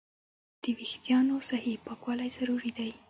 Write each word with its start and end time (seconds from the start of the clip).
د 0.61 0.63
وېښتیانو 0.77 1.35
صحیح 1.49 1.77
پاکوالی 1.85 2.29
ضروري 2.37 2.71
دی. 2.77 2.89